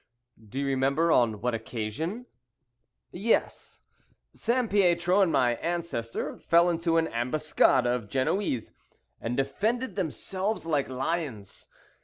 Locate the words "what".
1.41-1.53